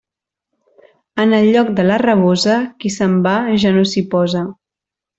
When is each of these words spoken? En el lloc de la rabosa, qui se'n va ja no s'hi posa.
En 1.25 1.35
el 1.41 1.49
lloc 1.57 1.69
de 1.81 1.85
la 1.89 1.99
rabosa, 2.05 2.57
qui 2.81 2.95
se'n 2.99 3.17
va 3.31 3.37
ja 3.67 3.75
no 3.81 3.89
s'hi 3.93 4.07
posa. 4.19 4.47